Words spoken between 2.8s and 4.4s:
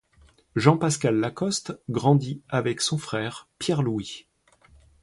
son frère Pierre-Louis.